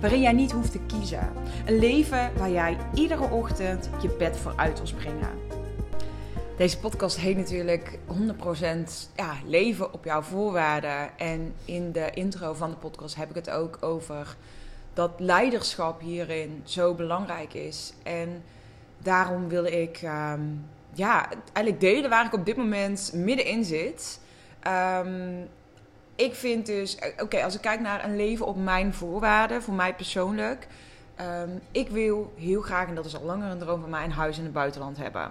waarin 0.00 0.20
jij 0.20 0.32
niet 0.32 0.52
hoeft 0.52 0.72
te 0.72 0.80
kiezen. 0.86 1.32
Een 1.66 1.78
leven 1.78 2.30
waar 2.36 2.50
jij 2.50 2.76
iedere 2.94 3.30
ochtend 3.30 3.90
je 4.02 4.08
bed 4.08 4.36
voor 4.36 4.52
uit 4.56 4.76
wil 4.76 4.86
springen. 4.86 5.30
Deze 6.56 6.78
podcast 6.78 7.16
heet 7.18 7.36
natuurlijk 7.36 7.98
100% 8.08 9.12
ja, 9.16 9.36
leven 9.46 9.92
op 9.92 10.04
jouw 10.04 10.22
voorwaarden. 10.22 11.18
En 11.18 11.54
in 11.64 11.92
de 11.92 12.10
intro 12.14 12.54
van 12.54 12.70
de 12.70 12.76
podcast 12.76 13.14
heb 13.14 13.28
ik 13.28 13.34
het 13.34 13.50
ook 13.50 13.78
over 13.80 14.36
dat 14.92 15.10
leiderschap 15.16 16.00
hierin 16.00 16.62
zo 16.64 16.94
belangrijk 16.94 17.54
is. 17.54 17.92
En 18.02 18.42
daarom 18.98 19.48
wil 19.48 19.64
ik 19.64 20.00
um, 20.02 20.66
ja, 20.92 21.28
eigenlijk 21.52 21.80
delen 21.80 22.10
waar 22.10 22.26
ik 22.26 22.32
op 22.32 22.46
dit 22.46 22.56
moment 22.56 23.10
middenin 23.14 23.64
zit. 23.64 24.20
Um, 24.66 25.48
ik 26.18 26.34
vind 26.34 26.66
dus, 26.66 26.96
eh, 26.96 27.22
oké, 27.22 27.44
als 27.44 27.54
ik 27.54 27.60
kijk 27.60 27.80
naar 27.80 28.04
een 28.04 28.16
leven 28.16 28.46
op 28.46 28.56
mijn 28.56 28.94
voorwaarden, 28.94 29.62
voor 29.62 29.74
mij 29.74 29.94
persoonlijk. 29.94 30.66
Um, 31.20 31.60
ik 31.72 31.88
wil 31.88 32.32
heel 32.36 32.60
graag, 32.60 32.88
en 32.88 32.94
dat 32.94 33.04
is 33.04 33.16
al 33.16 33.24
langer 33.24 33.50
een 33.50 33.58
droom 33.58 33.80
van 33.80 33.90
mij, 33.90 34.04
een 34.04 34.12
huis 34.12 34.38
in 34.38 34.44
het 34.44 34.52
buitenland 34.52 34.96
hebben. 34.96 35.30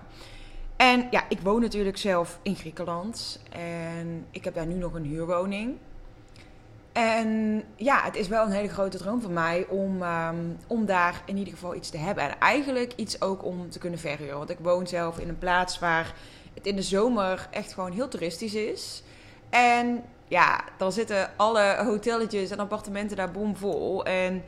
En 0.76 1.08
ja, 1.12 1.24
ik 1.30 1.40
woon 1.40 1.62
natuurlijk 1.62 1.98
zelf 1.98 2.40
in 2.42 2.56
Griekenland. 2.56 3.42
En 3.50 4.26
ik 4.32 4.44
heb 4.44 4.54
daar 4.54 4.66
nu 4.66 4.74
nog 4.74 4.94
een 4.94 5.06
huurwoning. 5.06 5.76
En 6.92 7.64
ja, 7.76 8.04
het 8.04 8.16
is 8.16 8.28
wel 8.28 8.46
een 8.46 8.52
hele 8.52 8.70
grote 8.70 8.98
droom 8.98 9.22
van 9.22 9.34
mij 9.34 9.66
om, 9.70 10.02
um, 10.02 10.58
om 10.68 10.86
daar 10.86 11.22
in 11.26 11.38
ieder 11.38 11.54
geval 11.54 11.76
iets 11.76 11.90
te 11.90 11.98
hebben. 11.98 12.24
En 12.24 12.40
eigenlijk 12.40 12.94
iets 12.96 13.22
ook 13.22 13.46
om 13.46 13.70
te 13.70 13.80
kunnen 13.80 14.00
verhuren. 14.00 14.38
Want 14.38 14.50
ik 14.50 14.60
woon 14.62 14.88
zelf 14.88 15.20
in 15.20 15.30
een 15.30 15.38
plaats 15.38 15.80
waar 15.80 16.14
het 16.54 16.66
in 16.66 16.76
de 16.76 16.82
zomer 16.82 17.48
echt 17.52 17.74
gewoon 17.74 17.92
heel 17.92 18.08
toeristisch 18.08 18.54
is. 18.54 19.04
En 19.50 20.04
ja, 20.28 20.64
dan 20.78 20.92
zitten 20.92 21.31
alle 21.36 21.75
hotelletjes 21.86 22.50
en 22.50 22.59
appartementen 22.59 23.17
daar 23.17 23.31
bomvol. 23.31 24.06
En 24.06 24.44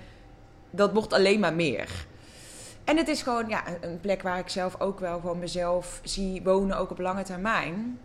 dat 0.70 0.94
wordt 0.94 1.14
alleen 1.14 1.40
maar 1.40 1.54
meer. 1.54 2.08
En 2.84 2.98
het 2.98 3.08
is 3.08 3.22
gewoon 3.22 3.48
ja, 3.48 3.64
een 3.82 4.00
plek 4.00 4.22
waar 4.22 4.40
ik 4.40 4.50
zelf 4.50 4.80
ook 4.82 5.00
wel 5.00 5.20
gewoon 5.20 5.40
mezelf 5.40 6.00
zie 6.04 6.44
wonen, 6.44 6.78
ook 6.78 6.92
op 6.92 7.00
lange 7.00 7.24
termijn. 7.24 8.00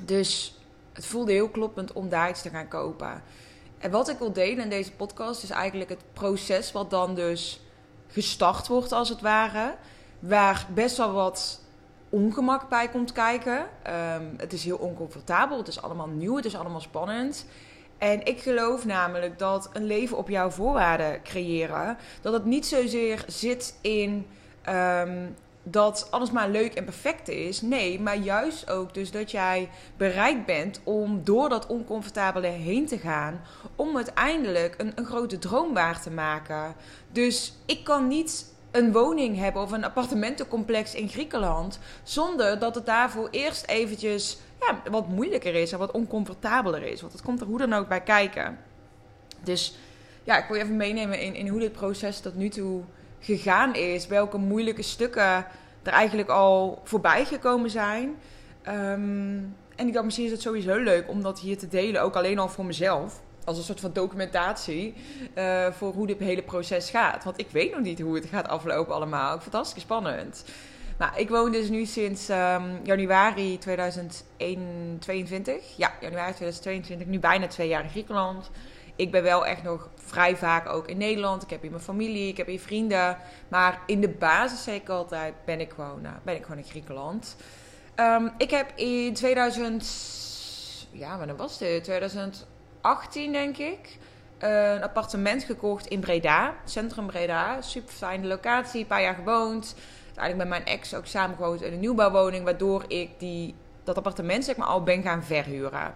Dus 0.00 0.58
het 0.92 1.06
voelde 1.06 1.32
heel 1.32 1.48
kloppend 1.48 1.92
om 1.92 2.08
daar 2.08 2.28
iets 2.28 2.42
te 2.42 2.50
gaan 2.50 2.68
kopen. 2.68 3.22
En 3.78 3.90
wat 3.90 4.08
ik 4.08 4.18
wil 4.18 4.32
delen 4.32 4.64
in 4.64 4.70
deze 4.70 4.92
podcast 4.92 5.42
is 5.42 5.50
eigenlijk 5.50 5.90
het 5.90 6.02
proces 6.12 6.72
wat 6.72 6.90
dan 6.90 7.14
dus 7.14 7.60
gestart 8.08 8.66
wordt 8.66 8.92
als 8.92 9.08
het 9.08 9.20
ware. 9.20 9.74
Waar 10.18 10.66
best 10.74 10.96
wel 10.96 11.12
wat 11.12 11.60
ongemak 12.08 12.68
bij 12.68 12.88
komt 12.88 13.12
kijken. 13.12 13.66
Ehm, 13.82 14.24
het 14.36 14.52
is 14.52 14.64
heel 14.64 14.76
oncomfortabel, 14.76 15.58
het 15.58 15.68
is 15.68 15.82
allemaal 15.82 16.06
nieuw, 16.06 16.36
het 16.36 16.44
is 16.44 16.56
allemaal 16.56 16.80
spannend. 16.80 17.46
En 17.98 18.24
ik 18.24 18.40
geloof 18.40 18.84
namelijk 18.84 19.38
dat 19.38 19.70
een 19.72 19.84
leven 19.84 20.16
op 20.16 20.28
jouw 20.28 20.50
voorwaarden 20.50 21.22
creëren, 21.22 21.96
dat 22.20 22.32
het 22.32 22.44
niet 22.44 22.66
zozeer 22.66 23.24
zit 23.26 23.78
in 23.80 24.26
ehm, 24.62 25.26
dat 25.62 26.08
alles 26.10 26.30
maar 26.30 26.48
leuk 26.48 26.74
en 26.74 26.84
perfect 26.84 27.28
is. 27.28 27.60
Nee, 27.60 28.00
maar 28.00 28.16
juist 28.16 28.70
ook 28.70 28.94
dus 28.94 29.10
dat 29.10 29.30
jij 29.30 29.68
bereid 29.96 30.46
bent 30.46 30.80
om 30.84 31.24
door 31.24 31.48
dat 31.48 31.66
oncomfortabele 31.66 32.46
heen 32.46 32.86
te 32.86 32.98
gaan, 32.98 33.40
om 33.76 33.96
uiteindelijk 33.96 34.74
een, 34.78 34.92
een 34.94 35.06
grote 35.06 35.38
droom 35.38 35.74
waar 35.74 36.00
te 36.00 36.10
maken. 36.10 36.74
Dus 37.12 37.54
ik 37.66 37.84
kan 37.84 38.08
niet 38.08 38.56
een 38.70 38.92
woning 38.92 39.36
hebben 39.36 39.62
of 39.62 39.72
een 39.72 39.84
appartementencomplex 39.84 40.94
in 40.94 41.08
Griekenland. 41.08 41.78
Zonder 42.02 42.58
dat 42.58 42.74
het 42.74 42.86
daarvoor 42.86 43.28
eerst 43.30 43.66
eventjes 43.66 44.38
ja, 44.60 44.90
wat 44.90 45.08
moeilijker 45.08 45.54
is 45.54 45.72
en 45.72 45.78
wat 45.78 45.90
oncomfortabeler 45.90 46.82
is. 46.82 47.00
Want 47.00 47.12
het 47.12 47.22
komt 47.22 47.40
er 47.40 47.46
hoe 47.46 47.58
dan 47.58 47.72
ook 47.72 47.88
bij 47.88 48.00
kijken. 48.00 48.58
Dus 49.42 49.78
ja, 50.24 50.38
ik 50.38 50.44
wil 50.48 50.56
je 50.56 50.62
even 50.62 50.76
meenemen 50.76 51.20
in, 51.20 51.34
in 51.34 51.48
hoe 51.48 51.60
dit 51.60 51.72
proces 51.72 52.20
tot 52.20 52.34
nu 52.34 52.48
toe 52.48 52.82
gegaan 53.20 53.74
is. 53.74 54.06
Welke 54.06 54.38
moeilijke 54.38 54.82
stukken 54.82 55.46
er 55.82 55.92
eigenlijk 55.92 56.28
al 56.28 56.80
voorbij 56.84 57.24
gekomen 57.24 57.70
zijn. 57.70 58.16
Um, 58.68 59.56
en 59.76 59.86
ik 59.86 59.92
dacht, 59.92 60.04
misschien 60.04 60.26
is 60.26 60.32
het 60.32 60.42
sowieso 60.42 60.76
leuk 60.76 61.08
om 61.08 61.22
dat 61.22 61.40
hier 61.40 61.58
te 61.58 61.68
delen. 61.68 62.02
Ook 62.02 62.16
alleen 62.16 62.38
al 62.38 62.48
voor 62.48 62.64
mezelf 62.64 63.20
als 63.48 63.58
een 63.58 63.64
soort 63.64 63.80
van 63.80 63.92
documentatie 63.92 64.94
uh, 65.34 65.72
voor 65.72 65.92
hoe 65.92 66.06
dit 66.06 66.18
hele 66.18 66.42
proces 66.42 66.90
gaat. 66.90 67.24
Want 67.24 67.38
ik 67.38 67.46
weet 67.50 67.72
nog 67.72 67.80
niet 67.80 68.00
hoe 68.00 68.14
het 68.14 68.26
gaat 68.26 68.48
aflopen 68.48 68.94
allemaal. 68.94 69.40
Fantastisch 69.40 69.82
spannend. 69.82 70.44
Nou, 70.98 71.12
ik 71.16 71.28
woon 71.28 71.52
dus 71.52 71.68
nu 71.68 71.84
sinds 71.84 72.28
um, 72.28 72.80
januari 72.82 73.58
2022. 73.58 75.76
Ja, 75.76 75.92
januari 76.00 76.34
2022. 76.34 77.06
Nu 77.06 77.18
bijna 77.18 77.46
twee 77.46 77.68
jaar 77.68 77.82
in 77.82 77.90
Griekenland. 77.90 78.50
Ik 78.96 79.10
ben 79.10 79.22
wel 79.22 79.46
echt 79.46 79.62
nog 79.62 79.88
vrij 79.94 80.36
vaak 80.36 80.68
ook 80.68 80.88
in 80.88 80.96
Nederland. 80.96 81.42
Ik 81.42 81.50
heb 81.50 81.60
hier 81.60 81.70
mijn 81.70 81.82
familie, 81.82 82.28
ik 82.28 82.36
heb 82.36 82.46
hier 82.46 82.60
vrienden. 82.60 83.16
Maar 83.48 83.80
in 83.86 84.00
de 84.00 84.08
basis, 84.08 84.62
zeg 84.62 84.74
ik 84.74 84.88
altijd, 84.88 85.34
ben 85.44 85.60
ik 85.60 85.72
gewoon, 85.74 86.00
uh, 86.02 86.10
ben 86.22 86.34
ik 86.34 86.42
gewoon 86.42 86.58
in 86.58 86.64
Griekenland. 86.64 87.36
Um, 87.96 88.30
ik 88.38 88.50
heb 88.50 88.72
in 88.74 89.14
2000... 89.14 90.16
Ja, 90.90 91.18
wanneer 91.18 91.36
was 91.36 91.58
dit? 91.58 91.84
2000 91.84 92.46
18, 92.88 93.32
denk 93.32 93.56
ik. 93.56 93.98
een 94.38 94.82
appartement 94.82 95.44
gekocht 95.44 95.86
in 95.86 96.00
Breda, 96.00 96.54
centrum 96.64 97.06
Breda. 97.06 97.60
Super 97.60 97.94
fijne 97.94 98.26
locatie, 98.26 98.80
een 98.80 98.86
paar 98.86 99.02
jaar 99.02 99.14
gewoond. 99.14 99.74
Uiteindelijk 100.06 100.48
met 100.48 100.48
mijn 100.48 100.78
ex 100.78 100.94
ook 100.94 101.06
samen 101.06 101.36
gewoond 101.36 101.62
in 101.62 101.72
een 101.72 101.80
nieuwbouwwoning, 101.80 102.44
waardoor 102.44 102.84
ik 102.88 103.10
die, 103.18 103.54
dat 103.84 103.96
appartement 103.96 104.44
zeg 104.44 104.56
maar, 104.56 104.66
al 104.66 104.82
ben 104.82 105.02
gaan 105.02 105.22
verhuren. 105.22 105.94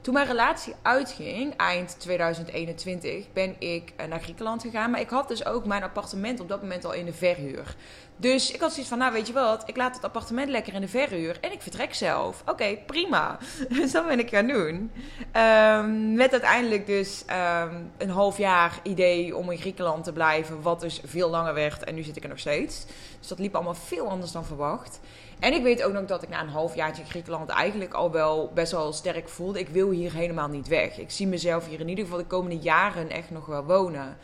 Toen 0.00 0.14
mijn 0.14 0.26
relatie 0.26 0.74
uitging, 0.82 1.56
eind 1.56 2.00
2021, 2.00 3.32
ben 3.32 3.56
ik 3.58 3.92
eh, 3.96 4.06
naar 4.06 4.20
Griekenland 4.20 4.62
gegaan. 4.62 4.90
Maar 4.90 5.00
ik 5.00 5.10
had 5.10 5.28
dus 5.28 5.44
ook 5.44 5.66
mijn 5.66 5.82
appartement 5.82 6.40
op 6.40 6.48
dat 6.48 6.62
moment 6.62 6.84
al 6.84 6.92
in 6.92 7.04
de 7.04 7.12
verhuur. 7.12 7.76
Dus 8.20 8.50
ik 8.52 8.60
had 8.60 8.70
zoiets 8.70 8.88
van, 8.88 8.98
nou 8.98 9.12
weet 9.12 9.26
je 9.26 9.32
wat, 9.32 9.62
ik 9.66 9.76
laat 9.76 9.94
het 9.94 10.04
appartement 10.04 10.50
lekker 10.50 10.74
in 10.74 10.80
de 10.80 10.88
verhuur 10.88 11.38
en 11.40 11.52
ik 11.52 11.62
vertrek 11.62 11.94
zelf. 11.94 12.42
Oké, 12.46 12.78
prima. 12.86 13.38
Dus 13.68 13.92
dat 13.92 14.06
ben 14.06 14.18
ik 14.18 14.28
gaan 14.28 14.46
doen. 14.46 14.90
Um, 15.36 16.14
met 16.14 16.32
uiteindelijk 16.32 16.86
dus 16.86 17.24
um, 17.30 17.90
een 17.98 18.10
half 18.10 18.38
jaar 18.38 18.80
idee 18.82 19.36
om 19.36 19.50
in 19.50 19.58
Griekenland 19.58 20.04
te 20.04 20.12
blijven, 20.12 20.62
wat 20.62 20.80
dus 20.80 21.00
veel 21.04 21.30
langer 21.30 21.54
werd 21.54 21.84
en 21.84 21.94
nu 21.94 22.02
zit 22.02 22.16
ik 22.16 22.22
er 22.22 22.28
nog 22.28 22.38
steeds. 22.38 22.86
Dus 23.18 23.28
dat 23.28 23.38
liep 23.38 23.54
allemaal 23.54 23.74
veel 23.74 24.08
anders 24.08 24.32
dan 24.32 24.44
verwacht. 24.44 25.00
En 25.38 25.52
ik 25.52 25.62
weet 25.62 25.82
ook 25.82 25.92
nog 25.92 26.04
dat 26.04 26.22
ik 26.22 26.28
na 26.28 26.40
een 26.40 26.48
halfjaartje 26.48 27.02
in 27.02 27.08
Griekenland 27.08 27.50
eigenlijk 27.50 27.94
al 27.94 28.10
wel 28.10 28.50
best 28.54 28.72
wel 28.72 28.92
sterk 28.92 29.28
voelde. 29.28 29.58
Ik 29.58 29.68
wil 29.68 29.90
hier 29.90 30.12
helemaal 30.12 30.48
niet 30.48 30.68
weg. 30.68 30.98
Ik 30.98 31.10
zie 31.10 31.26
mezelf 31.26 31.66
hier 31.66 31.80
in 31.80 31.88
ieder 31.88 32.04
geval 32.04 32.18
de 32.18 32.26
komende 32.26 32.58
jaren 32.58 33.10
echt 33.10 33.30
nog 33.30 33.46
wel 33.46 33.64
wonen. 33.64 34.16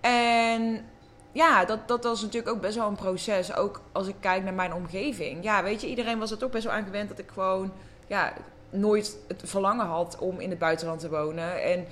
En 0.00 0.84
ja, 1.32 1.64
dat, 1.64 1.88
dat 1.88 2.04
was 2.04 2.22
natuurlijk 2.22 2.54
ook 2.54 2.60
best 2.60 2.76
wel 2.76 2.88
een 2.88 2.94
proces. 2.94 3.54
Ook 3.54 3.80
als 3.92 4.06
ik 4.06 4.14
kijk 4.20 4.44
naar 4.44 4.54
mijn 4.54 4.74
omgeving. 4.74 5.44
Ja, 5.44 5.62
weet 5.62 5.80
je, 5.80 5.86
iedereen 5.88 6.18
was 6.18 6.30
er 6.30 6.38
toch 6.38 6.50
best 6.50 6.64
wel 6.64 6.72
aan 6.72 6.84
gewend 6.84 7.08
dat 7.08 7.18
ik 7.18 7.30
gewoon 7.32 7.72
ja, 8.06 8.32
nooit 8.70 9.18
het 9.28 9.42
verlangen 9.44 9.86
had 9.86 10.16
om 10.18 10.40
in 10.40 10.50
het 10.50 10.58
buitenland 10.58 11.00
te 11.00 11.08
wonen. 11.08 11.62
En 11.62 11.86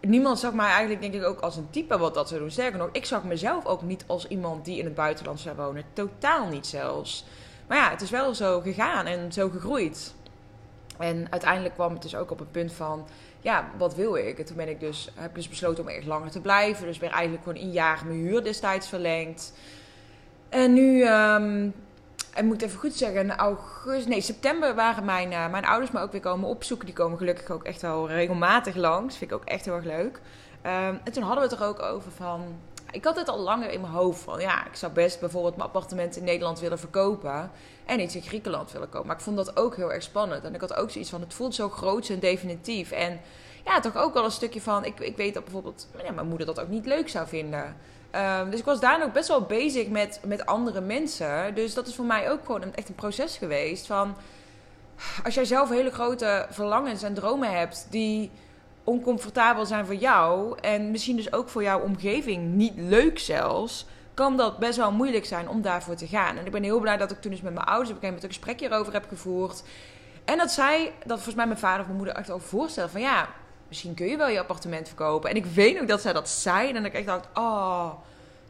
niemand 0.00 0.38
zag 0.38 0.52
mij 0.52 0.70
eigenlijk, 0.70 1.00
denk 1.00 1.14
ik, 1.14 1.24
ook 1.24 1.40
als 1.40 1.56
een 1.56 1.70
type 1.70 1.98
wat 1.98 2.14
dat 2.14 2.28
zou 2.28 2.40
doen. 2.40 2.50
Sterker 2.50 2.78
nog, 2.78 2.88
ik 2.92 3.04
zag 3.04 3.24
mezelf 3.24 3.66
ook 3.66 3.82
niet 3.82 4.04
als 4.06 4.28
iemand 4.28 4.64
die 4.64 4.78
in 4.78 4.84
het 4.84 4.94
buitenland 4.94 5.40
zou 5.40 5.56
wonen. 5.56 5.84
Totaal 5.92 6.48
niet 6.48 6.66
zelfs. 6.66 7.24
Maar 7.66 7.78
ja, 7.78 7.90
het 7.90 8.00
is 8.00 8.10
wel 8.10 8.34
zo 8.34 8.60
gegaan 8.60 9.06
en 9.06 9.32
zo 9.32 9.48
gegroeid. 9.48 10.14
En 11.00 11.26
uiteindelijk 11.30 11.74
kwam 11.74 11.92
het 11.92 12.02
dus 12.02 12.16
ook 12.16 12.30
op 12.30 12.40
een 12.40 12.50
punt 12.50 12.72
van, 12.72 13.06
ja, 13.40 13.70
wat 13.78 13.94
wil 13.94 14.14
ik? 14.14 14.38
En 14.38 14.44
toen 14.44 14.56
ben 14.56 14.68
ik 14.68 14.80
dus, 14.80 15.12
heb 15.14 15.34
dus 15.34 15.48
besloten 15.48 15.82
om 15.82 15.88
echt 15.88 16.06
langer 16.06 16.30
te 16.30 16.40
blijven. 16.40 16.86
Dus 16.86 16.98
weer 16.98 17.10
eigenlijk 17.10 17.42
gewoon 17.42 17.62
een 17.62 17.70
jaar 17.70 18.02
mijn 18.06 18.18
huur 18.18 18.44
destijds 18.44 18.88
verlengd. 18.88 19.52
En 20.48 20.72
nu, 20.72 21.06
um, 21.08 21.74
ik 22.34 22.42
moet 22.42 22.62
even 22.62 22.78
goed 22.78 22.94
zeggen, 22.94 23.20
in 23.20 23.36
augustus, 23.36 24.06
nee, 24.06 24.20
september 24.20 24.74
waren 24.74 25.04
mijn, 25.04 25.32
uh, 25.32 25.50
mijn 25.50 25.64
ouders 25.64 25.90
me 25.90 26.00
ook 26.00 26.12
weer 26.12 26.20
komen 26.20 26.48
opzoeken. 26.48 26.86
Die 26.86 26.94
komen 26.94 27.18
gelukkig 27.18 27.50
ook 27.50 27.64
echt 27.64 27.82
wel 27.82 28.08
regelmatig 28.08 28.74
langs. 28.74 29.16
Vind 29.16 29.30
ik 29.30 29.36
ook 29.36 29.44
echt 29.44 29.64
heel 29.64 29.74
erg 29.74 29.84
leuk. 29.84 30.20
Um, 30.66 31.00
en 31.04 31.12
toen 31.12 31.22
hadden 31.22 31.44
we 31.44 31.50
het 31.50 31.60
er 31.60 31.66
ook 31.66 31.82
over 31.82 32.12
van. 32.12 32.58
Ik 32.92 33.04
had 33.04 33.16
het 33.16 33.28
al 33.28 33.38
langer 33.38 33.70
in 33.70 33.80
mijn 33.80 33.92
hoofd 33.92 34.22
van 34.22 34.40
ja, 34.40 34.66
ik 34.66 34.74
zou 34.74 34.92
best 34.92 35.20
bijvoorbeeld 35.20 35.56
mijn 35.56 35.68
appartement 35.68 36.16
in 36.16 36.24
Nederland 36.24 36.60
willen 36.60 36.78
verkopen 36.78 37.50
en 37.86 38.00
iets 38.00 38.14
in 38.14 38.22
Griekenland 38.22 38.72
willen 38.72 38.88
kopen. 38.88 39.06
Maar 39.06 39.16
ik 39.16 39.22
vond 39.22 39.36
dat 39.36 39.56
ook 39.56 39.76
heel 39.76 39.92
erg 39.92 40.02
spannend. 40.02 40.44
En 40.44 40.54
ik 40.54 40.60
had 40.60 40.74
ook 40.74 40.90
zoiets 40.90 41.10
van: 41.10 41.20
het 41.20 41.34
voelt 41.34 41.54
zo 41.54 41.68
groot 41.68 42.08
en 42.08 42.18
definitief. 42.18 42.90
En 42.90 43.20
ja, 43.64 43.80
toch 43.80 43.96
ook 43.96 44.14
wel 44.14 44.24
een 44.24 44.30
stukje 44.30 44.60
van: 44.60 44.84
ik, 44.84 45.00
ik 45.00 45.16
weet 45.16 45.34
dat 45.34 45.44
bijvoorbeeld 45.44 45.88
ja, 46.04 46.12
mijn 46.12 46.28
moeder 46.28 46.46
dat 46.46 46.60
ook 46.60 46.68
niet 46.68 46.86
leuk 46.86 47.08
zou 47.08 47.28
vinden. 47.28 47.76
Um, 48.14 48.50
dus 48.50 48.58
ik 48.58 48.64
was 48.64 48.80
daar 48.80 49.02
ook 49.04 49.12
best 49.12 49.28
wel 49.28 49.42
bezig 49.42 49.88
met, 49.88 50.20
met 50.24 50.46
andere 50.46 50.80
mensen. 50.80 51.54
Dus 51.54 51.74
dat 51.74 51.86
is 51.86 51.94
voor 51.94 52.04
mij 52.04 52.30
ook 52.30 52.44
gewoon 52.44 52.62
een, 52.62 52.74
echt 52.74 52.88
een 52.88 52.94
proces 52.94 53.36
geweest. 53.36 53.86
Van 53.86 54.16
als 55.24 55.34
jij 55.34 55.44
zelf 55.44 55.68
hele 55.68 55.90
grote 55.90 56.46
verlangens 56.50 57.02
en 57.02 57.14
dromen 57.14 57.50
hebt 57.58 57.86
die 57.90 58.30
oncomfortabel 58.90 59.66
zijn 59.66 59.86
voor 59.86 59.94
jou. 59.94 60.58
En 60.60 60.90
misschien 60.90 61.16
dus 61.16 61.32
ook 61.32 61.48
voor 61.48 61.62
jouw 61.62 61.80
omgeving 61.80 62.54
niet 62.54 62.72
leuk 62.76 63.18
zelfs. 63.18 63.86
Kan 64.14 64.36
dat 64.36 64.58
best 64.58 64.76
wel 64.76 64.92
moeilijk 64.92 65.24
zijn 65.24 65.48
om 65.48 65.62
daarvoor 65.62 65.94
te 65.94 66.06
gaan. 66.06 66.36
En 66.36 66.46
ik 66.46 66.52
ben 66.52 66.62
heel 66.62 66.80
blij 66.80 66.96
dat 66.96 67.10
ik 67.10 67.20
toen 67.20 67.32
eens 67.32 67.40
met 67.40 67.54
mijn 67.54 67.66
ouders 67.66 67.90
op 67.90 67.94
een 67.94 68.00
gegeven 68.02 68.22
moment 68.22 68.24
een 68.24 68.42
gesprek 68.42 68.60
hierover 68.60 68.92
heb 68.92 69.08
gevoerd. 69.08 69.62
En 70.24 70.38
dat 70.38 70.50
zij, 70.50 70.92
dat 70.98 71.16
volgens 71.16 71.34
mij 71.34 71.46
mijn 71.46 71.58
vader 71.58 71.80
of 71.80 71.86
mijn 71.86 71.96
moeder 71.96 72.14
echt 72.14 72.30
over 72.30 72.48
voorstellen 72.48 72.90
van 72.90 73.00
ja, 73.00 73.28
misschien 73.68 73.94
kun 73.94 74.06
je 74.06 74.16
wel 74.16 74.28
je 74.28 74.38
appartement 74.38 74.86
verkopen. 74.86 75.30
En 75.30 75.36
ik 75.36 75.44
weet 75.44 75.80
ook 75.80 75.88
dat 75.88 76.00
zij 76.00 76.12
dat 76.12 76.28
zei. 76.28 76.68
En 76.68 76.74
dat 76.74 76.84
ik 76.84 76.92
echt 76.92 77.06
dacht, 77.06 77.28
oh, 77.34 77.90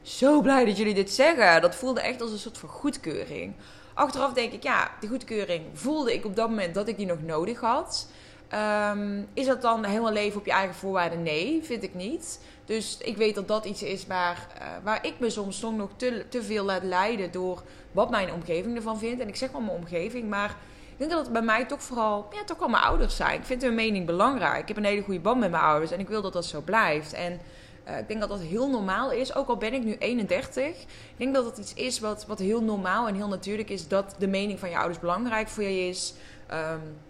zo 0.02 0.40
blij 0.40 0.64
dat 0.64 0.76
jullie 0.76 0.94
dit 0.94 1.10
zeggen. 1.10 1.60
Dat 1.60 1.74
voelde 1.74 2.00
echt 2.00 2.20
als 2.20 2.30
een 2.30 2.38
soort 2.38 2.58
van 2.58 2.68
goedkeuring. 2.68 3.54
Achteraf 3.94 4.32
denk 4.32 4.52
ik, 4.52 4.62
ja, 4.62 4.90
die 5.00 5.08
goedkeuring 5.08 5.64
voelde 5.72 6.14
ik 6.14 6.24
op 6.24 6.36
dat 6.36 6.48
moment 6.48 6.74
dat 6.74 6.88
ik 6.88 6.96
die 6.96 7.06
nog 7.06 7.22
nodig 7.22 7.60
had. 7.60 8.08
Um, 8.54 9.28
is 9.34 9.46
dat 9.46 9.62
dan 9.62 9.84
helemaal 9.84 10.12
leven 10.12 10.38
op 10.38 10.46
je 10.46 10.52
eigen 10.52 10.74
voorwaarden? 10.74 11.22
Nee, 11.22 11.60
vind 11.62 11.82
ik 11.82 11.94
niet. 11.94 12.40
Dus 12.64 12.98
ik 13.02 13.16
weet 13.16 13.34
dat 13.34 13.48
dat 13.48 13.64
iets 13.64 13.82
is 13.82 14.06
waar, 14.06 14.46
uh, 14.58 14.66
waar 14.82 15.06
ik 15.06 15.14
me 15.18 15.30
soms 15.30 15.60
nog 15.60 15.90
te, 15.96 16.24
te 16.28 16.42
veel 16.42 16.64
laat 16.64 16.82
leiden 16.82 17.32
door 17.32 17.62
wat 17.92 18.10
mijn 18.10 18.32
omgeving 18.32 18.76
ervan 18.76 18.98
vindt. 18.98 19.20
En 19.20 19.28
ik 19.28 19.36
zeg 19.36 19.50
wel 19.50 19.60
mijn 19.60 19.76
omgeving, 19.76 20.28
maar 20.28 20.56
ik 20.92 20.98
denk 20.98 21.10
dat 21.10 21.20
het 21.20 21.32
bij 21.32 21.42
mij 21.42 21.64
toch 21.64 21.82
vooral 21.82 22.28
ja, 22.32 22.44
toch 22.44 22.58
wel 22.58 22.68
mijn 22.68 22.82
ouders 22.82 23.16
zijn. 23.16 23.38
Ik 23.38 23.46
vind 23.46 23.62
hun 23.62 23.74
mening 23.74 24.06
belangrijk. 24.06 24.60
Ik 24.60 24.68
heb 24.68 24.76
een 24.76 24.84
hele 24.84 25.02
goede 25.02 25.20
band 25.20 25.40
met 25.40 25.50
mijn 25.50 25.62
ouders 25.62 25.90
en 25.90 26.00
ik 26.00 26.08
wil 26.08 26.22
dat 26.22 26.32
dat 26.32 26.44
zo 26.44 26.60
blijft. 26.60 27.12
En 27.12 27.40
uh, 27.88 27.98
ik 27.98 28.08
denk 28.08 28.20
dat 28.20 28.28
dat 28.28 28.40
heel 28.40 28.70
normaal 28.70 29.10
is, 29.10 29.34
ook 29.34 29.48
al 29.48 29.56
ben 29.56 29.74
ik 29.74 29.84
nu 29.84 29.96
31. 29.98 30.66
Ik 30.66 30.86
denk 31.16 31.34
dat 31.34 31.44
dat 31.44 31.58
iets 31.58 31.74
is 31.74 32.00
wat, 32.00 32.26
wat 32.26 32.38
heel 32.38 32.62
normaal 32.62 33.08
en 33.08 33.14
heel 33.14 33.28
natuurlijk 33.28 33.70
is, 33.70 33.88
dat 33.88 34.14
de 34.18 34.28
mening 34.28 34.58
van 34.58 34.70
je 34.70 34.76
ouders 34.76 34.98
belangrijk 34.98 35.48
voor 35.48 35.62
je 35.62 35.88
is. 35.88 36.14
Um, 36.52 37.08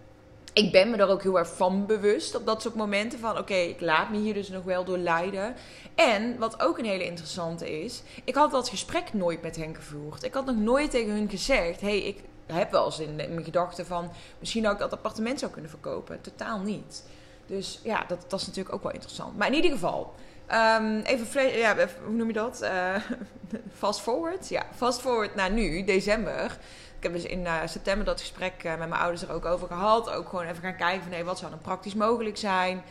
ik 0.52 0.72
ben 0.72 0.90
me 0.90 0.96
er 0.96 1.08
ook 1.08 1.22
heel 1.22 1.38
erg 1.38 1.56
van 1.56 1.86
bewust 1.86 2.34
op 2.34 2.46
dat 2.46 2.62
soort 2.62 2.74
momenten 2.74 3.18
van 3.18 3.38
oké, 3.38 3.54
ik 3.54 3.80
laat 3.80 4.10
me 4.10 4.18
hier 4.18 4.34
dus 4.34 4.48
nog 4.48 4.64
wel 4.64 4.84
door 4.84 4.98
leiden. 4.98 5.54
En 5.94 6.38
wat 6.38 6.60
ook 6.60 6.78
een 6.78 6.84
hele 6.84 7.04
interessante 7.04 7.82
is, 7.82 8.02
ik 8.24 8.34
had 8.34 8.50
dat 8.50 8.68
gesprek 8.68 9.12
nooit 9.12 9.42
met 9.42 9.56
hen 9.56 9.74
gevoerd. 9.74 10.22
Ik 10.22 10.34
had 10.34 10.46
nog 10.46 10.56
nooit 10.56 10.90
tegen 10.90 11.12
hun 11.12 11.30
gezegd, 11.30 11.80
hey, 11.80 11.98
ik 11.98 12.20
heb 12.46 12.70
wel 12.70 12.84
eens 12.84 12.98
in, 12.98 13.16
mijn 13.16 13.44
gedachten 13.44 13.86
van 13.86 14.10
misschien 14.38 14.64
ik 14.64 14.78
dat 14.78 14.92
appartement 14.92 15.38
zou 15.38 15.52
kunnen 15.52 15.70
verkopen. 15.70 16.20
Totaal 16.20 16.58
niet. 16.58 17.04
Dus 17.46 17.80
ja, 17.82 18.04
dat, 18.08 18.24
dat 18.28 18.40
is 18.40 18.46
natuurlijk 18.46 18.74
ook 18.74 18.82
wel 18.82 18.92
interessant. 18.92 19.36
Maar 19.36 19.46
in 19.46 19.54
ieder 19.54 19.70
geval, 19.70 20.14
um, 20.52 21.00
even, 21.00 21.58
ja, 21.58 21.76
hoe 22.04 22.14
noem 22.14 22.26
je 22.26 22.32
dat? 22.32 22.60
Uh, 22.62 22.94
fast 23.82 24.00
forward? 24.00 24.48
Ja, 24.48 24.66
fast 24.76 25.00
forward 25.00 25.34
naar 25.34 25.50
nu, 25.50 25.84
december. 25.84 26.58
Ik 27.00 27.06
heb 27.06 27.14
dus 27.14 27.24
in 27.30 27.40
uh, 27.40 27.54
september 27.64 28.04
dat 28.04 28.20
gesprek 28.20 28.64
uh, 28.64 28.70
met 28.70 28.88
mijn 28.88 29.00
ouders 29.00 29.22
er 29.22 29.32
ook 29.32 29.44
over 29.44 29.66
gehad. 29.66 30.10
Ook 30.10 30.28
gewoon 30.28 30.44
even 30.44 30.62
gaan 30.62 30.76
kijken 30.76 31.02
van 31.02 31.12
hey, 31.12 31.24
wat 31.24 31.38
zou 31.38 31.50
dan 31.50 31.60
praktisch 31.60 31.94
mogelijk 31.94 32.36
zijn. 32.36 32.82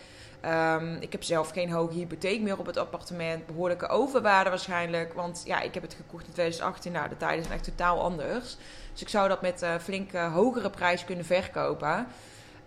Um, 0.45 0.95
ik 0.95 1.11
heb 1.11 1.23
zelf 1.23 1.49
geen 1.49 1.71
hoge 1.71 1.93
hypotheek 1.93 2.41
meer 2.41 2.59
op 2.59 2.65
het 2.65 2.77
appartement. 2.77 3.45
Behoorlijke 3.45 3.87
overwaarde 3.87 4.49
waarschijnlijk. 4.49 5.13
Want 5.13 5.41
ja, 5.45 5.61
ik 5.61 5.73
heb 5.73 5.83
het 5.83 5.93
gekocht 5.93 6.25
in 6.25 6.33
2018. 6.33 6.91
Nou, 6.91 7.09
de 7.09 7.17
tijden 7.17 7.43
zijn 7.43 7.55
echt 7.55 7.63
totaal 7.63 8.01
anders. 8.01 8.57
Dus 8.91 9.01
ik 9.01 9.09
zou 9.09 9.27
dat 9.27 9.41
met 9.41 9.63
uh, 9.63 9.75
flink 9.75 10.11
hogere 10.11 10.69
prijs 10.69 11.05
kunnen 11.05 11.25
verkopen. 11.25 12.07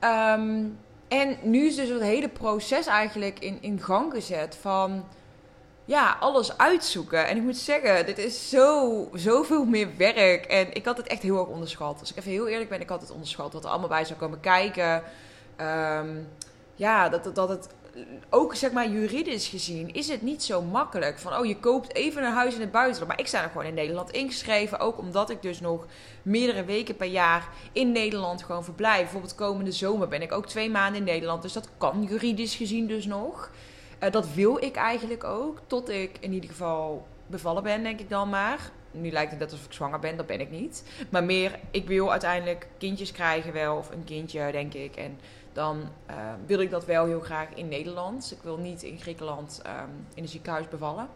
Um, 0.01 0.79
en 1.09 1.37
nu 1.43 1.67
is 1.67 1.77
dus 1.77 1.89
het 1.89 2.03
hele 2.03 2.29
proces 2.29 2.87
eigenlijk 2.87 3.39
in, 3.39 3.59
in 3.61 3.81
gang 3.81 4.13
gezet 4.13 4.59
van 4.61 5.05
ja, 5.93 6.17
alles 6.21 6.59
uitzoeken. 6.59 7.27
En 7.27 7.37
ik 7.37 7.43
moet 7.43 7.57
zeggen, 7.57 8.07
dit 8.07 8.19
is 8.19 8.49
zo, 8.49 9.09
zoveel 9.15 9.65
meer 9.65 9.89
werk. 9.97 10.45
En 10.45 10.75
ik 10.75 10.85
had 10.85 10.97
het 10.97 11.07
echt 11.07 11.23
heel 11.23 11.39
erg 11.39 11.49
onderschat. 11.49 12.01
Als 12.01 12.11
ik 12.11 12.17
even 12.17 12.31
heel 12.31 12.49
eerlijk 12.49 12.71
ben, 12.71 12.81
ik 12.81 12.89
had 12.89 13.01
het 13.01 13.11
onderschat. 13.11 13.53
Wat 13.53 13.65
er 13.65 13.71
allemaal 13.71 13.89
bij 13.89 14.05
zou 14.05 14.19
komen 14.19 14.41
kijken. 14.41 15.03
Um, 15.61 16.29
ja, 16.75 17.09
dat, 17.09 17.35
dat 17.35 17.49
het 17.49 17.69
ook 18.31 18.55
zeg 18.55 18.73
maar 18.73 18.89
juridisch 18.89 19.49
gezien 19.49 19.95
is 19.95 20.09
het 20.09 20.23
niet 20.23 20.43
zo 20.43 20.63
makkelijk. 20.63 21.19
Van 21.19 21.37
oh, 21.37 21.47
je 21.47 21.59
koopt 21.59 21.95
even 21.95 22.25
een 22.25 22.33
huis 22.33 22.55
in 22.55 22.61
het 22.61 22.71
buitenland. 22.71 23.09
Maar 23.09 23.21
ik 23.21 23.27
sta 23.27 23.43
er 23.43 23.49
gewoon 23.49 23.67
in 23.67 23.75
Nederland 23.75 24.11
ingeschreven. 24.11 24.79
Ook 24.79 24.99
omdat 24.99 25.31
ik 25.31 25.43
dus 25.43 25.61
nog 25.61 25.87
meerdere 26.23 26.65
weken 26.65 26.97
per 26.97 27.07
jaar 27.07 27.49
in 27.73 27.93
Nederland 27.93 28.43
gewoon 28.43 28.65
verblijf. 28.65 29.01
Bijvoorbeeld 29.01 29.35
komende 29.35 29.73
zomer 29.73 30.09
ben 30.09 30.23
ik 30.23 30.33
ook 30.33 30.47
twee 30.47 30.71
maanden 30.71 30.99
in 30.99 31.05
Nederland. 31.05 31.43
Dus 31.43 31.53
dat 31.53 31.69
kan 31.79 32.03
juridisch 32.09 32.55
gezien 32.55 32.87
dus 32.87 33.07
nog. 33.07 33.51
Uh, 34.03 34.11
dat 34.11 34.33
wil 34.35 34.65
ik 34.65 34.77
eigenlijk 34.77 35.25
ook. 35.25 35.61
Tot 35.67 35.89
ik 35.89 36.17
in 36.21 36.33
ieder 36.33 36.51
geval 36.51 37.07
bevallen 37.27 37.63
ben, 37.63 37.83
denk 37.83 38.01
ik 38.01 38.09
dan 38.09 38.29
maar. 38.29 38.71
Nu 38.91 39.11
lijkt 39.11 39.31
het 39.31 39.41
net 39.41 39.51
alsof 39.51 39.67
ik 39.67 39.73
zwanger 39.73 39.99
ben, 39.99 40.17
dat 40.17 40.27
ben 40.27 40.41
ik 40.41 40.51
niet. 40.51 40.85
Maar 41.11 41.25
meer, 41.25 41.59
ik 41.71 41.87
wil 41.87 42.11
uiteindelijk 42.11 42.69
kindjes 42.79 43.13
krijgen 43.13 43.53
wel. 43.53 43.77
Of 43.77 43.91
een 43.91 44.05
kindje, 44.05 44.53
denk 44.53 44.75
ik. 44.75 44.97
En 44.97 45.19
dan 45.53 45.89
uh, 46.11 46.17
wil 46.47 46.61
ik 46.61 46.71
dat 46.71 46.85
wel 46.85 47.07
heel 47.07 47.21
graag 47.21 47.49
in 47.55 47.69
Nederland. 47.69 48.33
Ik 48.33 48.43
wil 48.43 48.57
niet 48.57 48.83
in 48.83 49.01
Griekenland 49.01 49.63
um, 49.67 50.07
in 50.15 50.23
een 50.23 50.29
ziekenhuis 50.29 50.69
bevallen. 50.69 51.09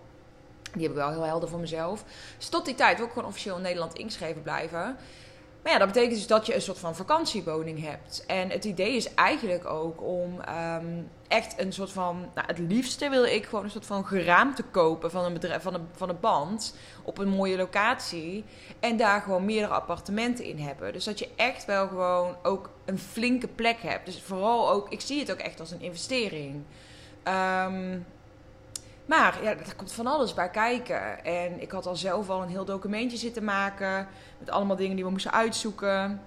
Die 0.73 0.83
heb 0.83 0.91
ik 0.91 0.97
wel 0.97 1.11
heel 1.11 1.23
helder 1.23 1.49
voor 1.49 1.61
mezelf. 1.61 2.05
Dus 2.37 2.49
tot 2.49 2.65
die 2.65 2.75
tijd 2.75 2.97
wil 2.97 3.07
ik 3.07 3.13
gewoon 3.13 3.29
officieel 3.29 3.57
in 3.57 3.63
Nederland 3.63 3.95
ingeschreven 3.95 4.43
blijven. 4.43 4.97
Maar 5.67 5.75
ja, 5.75 5.81
dat 5.81 5.93
betekent 5.93 6.15
dus 6.15 6.27
dat 6.27 6.47
je 6.47 6.55
een 6.55 6.63
soort 6.63 6.79
van 6.79 6.97
vakantiewoning 6.97 7.83
hebt. 7.83 8.25
En 8.27 8.51
het 8.51 8.65
idee 8.65 8.97
is 8.97 9.15
eigenlijk 9.15 9.65
ook 9.65 10.03
om 10.03 10.41
um, 10.49 11.11
echt 11.29 11.61
een 11.61 11.73
soort 11.73 11.93
van. 11.93 12.31
Nou, 12.35 12.47
het 12.47 12.59
liefste 12.59 13.09
wil 13.09 13.25
ik 13.25 13.47
gewoon 13.47 13.65
een 13.65 13.71
soort 13.71 13.87
van 13.87 14.07
geraamte 14.07 14.63
kopen 14.63 15.11
van 15.11 15.25
een, 15.25 15.33
bedrijf, 15.33 15.63
van, 15.63 15.75
een, 15.75 15.89
van 15.93 16.09
een 16.09 16.21
band. 16.21 16.77
Op 17.03 17.19
een 17.19 17.29
mooie 17.29 17.57
locatie. 17.57 18.45
En 18.81 18.97
daar 18.97 19.21
gewoon 19.21 19.45
meerdere 19.45 19.73
appartementen 19.73 20.45
in 20.45 20.59
hebben. 20.59 20.93
Dus 20.93 21.05
dat 21.05 21.19
je 21.19 21.29
echt 21.37 21.65
wel 21.65 21.89
gewoon 21.89 22.37
ook 22.43 22.71
een 22.85 22.99
flinke 22.99 23.49
plek 23.49 23.83
hebt. 23.83 24.07
Dus 24.07 24.23
vooral 24.23 24.71
ook. 24.71 24.91
Ik 24.91 25.01
zie 25.01 25.19
het 25.19 25.33
ook 25.33 25.39
echt 25.39 25.61
als 25.61 25.71
een 25.71 25.81
investering. 25.81 26.63
Um, 27.65 28.07
maar 29.07 29.43
ja, 29.43 29.51
er 29.51 29.75
komt 29.77 29.93
van 29.93 30.07
alles 30.07 30.35
bij 30.35 30.51
kijken. 30.51 31.25
En 31.25 31.61
ik 31.61 31.71
had 31.71 31.87
al 31.87 31.97
zelf 31.97 32.31
al 32.31 32.43
een 32.43 32.49
heel 32.49 32.65
documentje 32.65 33.17
zitten 33.17 33.45
maken. 33.45 34.09
Met 34.39 34.51
allemaal 34.51 34.77
dingen 34.77 34.97
die 34.97 35.05
we 35.05 35.11
moesten 35.11 35.33
uitzoeken. 35.33 36.23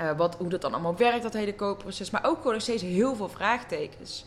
Uh, 0.00 0.10
wat, 0.16 0.36
hoe 0.36 0.48
dat 0.48 0.60
dan 0.60 0.72
allemaal 0.72 0.96
werkt, 0.96 1.22
dat 1.22 1.32
hele 1.32 1.54
koopproces. 1.54 2.10
Maar 2.10 2.26
ook 2.26 2.36
gewoon 2.36 2.52
nog 2.52 2.62
steeds 2.62 2.82
heel 2.82 3.14
veel 3.14 3.28
vraagtekens. 3.28 4.24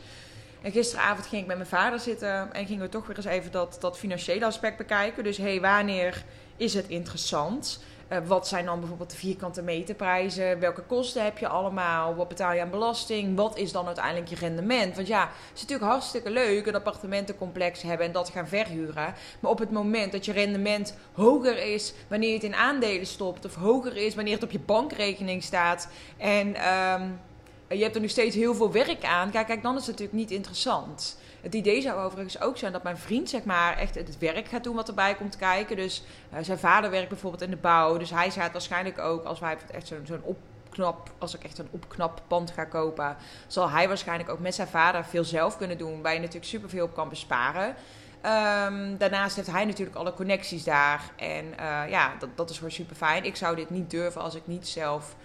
En 0.62 0.72
gisteravond 0.72 1.28
ging 1.28 1.42
ik 1.42 1.48
met 1.48 1.58
mijn 1.58 1.70
vader 1.70 2.00
zitten. 2.00 2.54
En 2.54 2.66
gingen 2.66 2.84
we 2.84 2.90
toch 2.90 3.08
weer 3.08 3.18
eens 3.18 3.26
even 3.26 3.52
dat, 3.52 3.78
dat 3.80 3.98
financiële 3.98 4.46
aspect 4.46 4.78
bekijken. 4.78 5.24
Dus 5.24 5.38
hé, 5.38 5.44
hey, 5.44 5.62
wanneer 5.62 6.24
is 6.58 6.74
het 6.74 6.88
interessant? 6.88 7.84
Uh, 8.10 8.18
wat 8.26 8.48
zijn 8.48 8.66
dan 8.66 8.80
bijvoorbeeld 8.80 9.10
de 9.10 9.18
vierkante 9.18 9.62
meterprijzen? 9.62 10.60
Welke 10.60 10.82
kosten 10.82 11.24
heb 11.24 11.38
je 11.38 11.48
allemaal? 11.48 12.16
Wat 12.16 12.28
betaal 12.28 12.54
je 12.54 12.62
aan 12.62 12.70
belasting? 12.70 13.36
Wat 13.36 13.58
is 13.58 13.72
dan 13.72 13.86
uiteindelijk 13.86 14.28
je 14.28 14.36
rendement? 14.36 14.96
Want 14.96 15.08
ja, 15.08 15.22
het 15.22 15.56
is 15.56 15.62
natuurlijk 15.62 15.92
hartstikke 15.92 16.30
leuk 16.30 16.66
een 16.66 16.76
appartementencomplex 16.76 17.82
hebben 17.82 18.06
en 18.06 18.12
dat 18.12 18.30
gaan 18.30 18.48
verhuren. 18.48 19.14
Maar 19.40 19.52
op 19.52 19.60
het 19.60 19.72
moment 19.72 20.12
dat 20.12 20.26
je 20.26 20.32
rendement 20.32 20.98
hoger 21.14 21.74
is 21.74 21.94
wanneer 22.08 22.30
je 22.30 22.36
het 22.36 22.44
in 22.44 22.56
aandelen 22.56 23.08
stopt, 23.08 23.46
of 23.46 23.56
hoger 23.56 23.98
is 23.98 24.16
wanneer 24.16 24.34
het 24.34 24.44
op 24.44 24.52
je 24.52 24.60
bankrekening 24.60 25.44
staat 25.44 25.88
en 26.18 26.48
um, 26.48 27.20
je 27.68 27.84
hebt 27.84 27.96
er 27.96 28.02
nu 28.02 28.08
steeds 28.08 28.36
heel 28.36 28.56
veel 28.56 28.72
werk 28.72 29.04
aan, 29.04 29.32
kijk, 29.32 29.48
kijk, 29.48 29.64
dan 29.64 29.76
is 29.76 29.88
het 29.88 30.00
natuurlijk 30.00 30.18
niet 30.18 30.32
interessant. 30.32 31.18
Het 31.46 31.54
idee 31.54 31.82
zou 31.82 32.00
overigens 32.00 32.42
ook 32.42 32.58
zijn 32.58 32.72
dat 32.72 32.84
mijn 32.84 32.98
vriend 32.98 33.30
zeg 33.30 33.44
maar 33.44 33.78
echt 33.78 33.96
het 33.96 34.18
werk 34.18 34.48
gaat 34.48 34.64
doen 34.64 34.76
wat 34.76 34.88
erbij 34.88 35.16
komt 35.16 35.36
kijken. 35.36 35.76
Dus 35.76 36.04
uh, 36.34 36.40
zijn 36.42 36.60
vader 36.60 36.90
werkt 36.90 37.10
bijvoorbeeld 37.10 37.42
in 37.42 37.50
de 37.50 37.56
bouw. 37.56 37.98
Dus 37.98 38.10
hij 38.10 38.32
gaat 38.32 38.52
waarschijnlijk 38.52 39.00
ook, 39.00 39.26
als 39.26 39.40
wij 39.40 39.58
echt 39.72 39.88
zo'n 39.88 40.22
opknap, 40.22 41.12
als 41.18 41.36
ik 41.36 41.44
echt 41.44 41.58
een 41.58 41.68
opknap 41.72 42.22
pand 42.28 42.52
ga 42.52 42.64
kopen, 42.64 43.18
zal 43.48 43.70
hij 43.70 43.88
waarschijnlijk 43.88 44.30
ook 44.30 44.40
met 44.40 44.56
zijn 44.56 44.68
vader 44.68 45.06
veel 45.06 45.24
zelf 45.24 45.58
kunnen 45.58 45.78
doen. 45.78 46.02
Waar 46.02 46.14
je 46.14 46.20
natuurlijk 46.20 46.46
superveel 46.46 46.86
op 46.86 46.94
kan 46.94 47.10
besparen. 47.10 47.68
Um, 47.68 48.98
daarnaast 48.98 49.36
heeft 49.36 49.52
hij 49.52 49.66
natuurlijk 49.66 49.98
alle 49.98 50.14
connecties 50.14 50.64
daar. 50.64 51.02
En 51.16 51.46
uh, 51.46 51.90
ja, 51.90 52.14
dat, 52.20 52.30
dat 52.36 52.50
is 52.50 52.56
gewoon 52.56 52.72
super 52.72 52.96
fijn. 52.96 53.26
Ik 53.26 53.36
zou 53.36 53.56
dit 53.56 53.70
niet 53.70 53.90
durven 53.90 54.22
als 54.22 54.36
ik 54.36 54.48
niet 54.48 54.68
zelf 54.68 55.16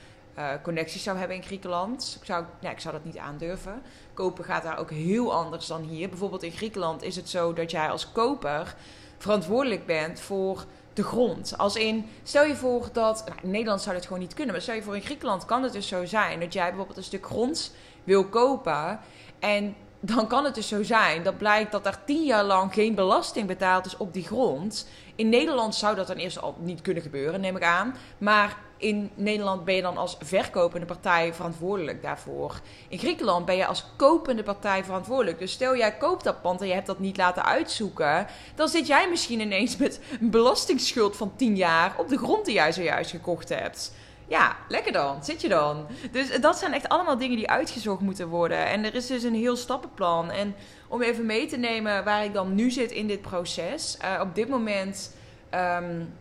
uh, 0.40 0.62
connecties 0.62 1.02
zou 1.02 1.18
hebben 1.18 1.36
in 1.36 1.42
Griekenland. 1.42 2.16
Ik 2.20 2.26
zou, 2.26 2.44
ja, 2.60 2.70
ik 2.70 2.80
zou 2.80 2.94
dat 2.94 3.04
niet 3.04 3.18
aandurven. 3.18 3.82
Kopen 4.14 4.44
gaat 4.44 4.62
daar 4.62 4.78
ook 4.78 4.90
heel 4.90 5.34
anders 5.34 5.66
dan 5.66 5.82
hier. 5.82 6.08
Bijvoorbeeld 6.08 6.42
in 6.42 6.52
Griekenland 6.52 7.02
is 7.02 7.16
het 7.16 7.28
zo 7.28 7.52
dat 7.52 7.70
jij 7.70 7.88
als 7.88 8.12
koper 8.12 8.74
verantwoordelijk 9.18 9.86
bent 9.86 10.20
voor 10.20 10.64
de 10.92 11.02
grond. 11.04 11.58
Als 11.58 11.76
in, 11.76 12.08
stel 12.22 12.44
je 12.44 12.56
voor 12.56 12.88
dat, 12.92 13.24
nou, 13.26 13.38
Nederland 13.42 13.82
zou 13.82 13.94
dat 13.94 14.04
gewoon 14.04 14.20
niet 14.20 14.34
kunnen, 14.34 14.52
maar 14.52 14.62
stel 14.62 14.74
je 14.74 14.82
voor 14.82 14.96
in 14.96 15.02
Griekenland 15.02 15.44
kan 15.44 15.62
het 15.62 15.72
dus 15.72 15.88
zo 15.88 16.04
zijn 16.04 16.40
dat 16.40 16.52
jij 16.52 16.68
bijvoorbeeld 16.68 16.96
een 16.96 17.04
stuk 17.04 17.26
grond 17.26 17.74
wil 18.04 18.24
kopen 18.24 19.00
en 19.38 19.76
dan 20.00 20.26
kan 20.26 20.44
het 20.44 20.54
dus 20.54 20.68
zo 20.68 20.82
zijn 20.82 21.22
dat 21.22 21.38
blijkt 21.38 21.72
dat 21.72 21.86
er 21.86 22.04
tien 22.04 22.24
jaar 22.24 22.44
lang 22.44 22.74
geen 22.74 22.94
belasting 22.94 23.46
betaald 23.46 23.86
is 23.86 23.96
op 23.96 24.12
die 24.12 24.24
grond. 24.26 24.88
In 25.14 25.28
Nederland 25.28 25.74
zou 25.74 25.96
dat 25.96 26.06
dan 26.06 26.16
eerst 26.16 26.40
al 26.40 26.56
niet 26.58 26.80
kunnen 26.80 27.02
gebeuren, 27.02 27.40
neem 27.40 27.56
ik 27.56 27.62
aan. 27.62 27.96
Maar 28.18 28.56
in 28.76 29.10
Nederland 29.14 29.64
ben 29.64 29.74
je 29.74 29.82
dan 29.82 29.96
als 29.96 30.16
verkopende 30.20 30.86
partij 30.86 31.34
verantwoordelijk 31.34 32.02
daarvoor. 32.02 32.60
In 32.88 32.98
Griekenland 32.98 33.46
ben 33.46 33.56
je 33.56 33.66
als 33.66 33.86
kopende 33.96 34.42
partij 34.42 34.84
verantwoordelijk. 34.84 35.38
Dus 35.38 35.52
stel 35.52 35.76
jij 35.76 35.96
koopt 35.96 36.24
dat 36.24 36.42
pand 36.42 36.60
en 36.60 36.66
je 36.66 36.74
hebt 36.74 36.86
dat 36.86 36.98
niet 36.98 37.16
laten 37.16 37.44
uitzoeken, 37.44 38.26
dan 38.54 38.68
zit 38.68 38.86
jij 38.86 39.08
misschien 39.08 39.40
ineens 39.40 39.76
met 39.76 40.00
een 40.20 40.30
belastingsschuld 40.30 41.16
van 41.16 41.32
10 41.36 41.56
jaar 41.56 41.94
op 41.98 42.08
de 42.08 42.18
grond 42.18 42.44
die 42.44 42.54
jij 42.54 42.72
zojuist 42.72 43.10
gekocht 43.10 43.48
hebt. 43.48 43.92
Ja, 44.30 44.56
lekker 44.68 44.92
dan. 44.92 45.24
Zit 45.24 45.40
je 45.40 45.48
dan. 45.48 45.86
Dus 46.12 46.40
dat 46.40 46.58
zijn 46.58 46.72
echt 46.72 46.88
allemaal 46.88 47.18
dingen 47.18 47.36
die 47.36 47.50
uitgezocht 47.50 48.00
moeten 48.00 48.28
worden. 48.28 48.66
En 48.66 48.84
er 48.84 48.94
is 48.94 49.06
dus 49.06 49.22
een 49.22 49.34
heel 49.34 49.56
stappenplan. 49.56 50.30
En 50.30 50.54
om 50.88 51.02
even 51.02 51.26
mee 51.26 51.46
te 51.46 51.56
nemen 51.56 52.04
waar 52.04 52.24
ik 52.24 52.34
dan 52.34 52.54
nu 52.54 52.70
zit 52.70 52.90
in 52.90 53.06
dit 53.06 53.20
proces. 53.20 53.98
Uh, 54.02 54.20
op 54.20 54.34
dit 54.34 54.48
moment 54.48 55.14
um, 55.54 56.14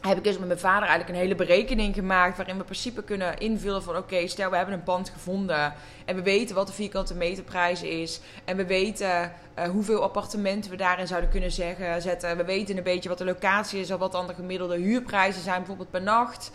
heb 0.00 0.16
ik 0.16 0.24
dus 0.24 0.38
met 0.38 0.46
mijn 0.46 0.58
vader 0.58 0.88
eigenlijk 0.88 1.08
een 1.08 1.24
hele 1.24 1.34
berekening 1.34 1.94
gemaakt. 1.94 2.36
Waarin 2.36 2.54
we 2.54 2.60
in 2.60 2.66
principe 2.66 3.02
kunnen 3.02 3.38
invullen 3.38 3.82
van 3.82 3.96
oké, 3.96 4.26
stel 4.26 4.50
we 4.50 4.56
hebben 4.56 4.74
een 4.74 4.82
pand 4.82 5.10
gevonden. 5.10 5.74
En 6.04 6.16
we 6.16 6.22
weten 6.22 6.54
wat 6.54 6.66
de 6.66 6.72
vierkante 6.72 7.14
meterprijs 7.14 7.82
is. 7.82 8.20
En 8.44 8.56
we 8.56 8.66
weten 8.66 9.32
uh, 9.58 9.64
hoeveel 9.64 10.02
appartementen 10.02 10.70
we 10.70 10.76
daarin 10.76 11.06
zouden 11.06 11.30
kunnen 11.30 11.52
zeggen, 11.52 12.02
zetten. 12.02 12.36
We 12.36 12.44
weten 12.44 12.76
een 12.76 12.82
beetje 12.82 13.08
wat 13.08 13.18
de 13.18 13.24
locatie 13.24 13.80
is. 13.80 13.90
Of 13.90 13.98
wat 13.98 14.12
dan 14.12 14.26
de 14.26 14.34
gemiddelde 14.34 14.76
huurprijzen 14.76 15.42
zijn 15.42 15.58
bijvoorbeeld 15.58 15.90
per 15.90 16.02
nacht. 16.02 16.50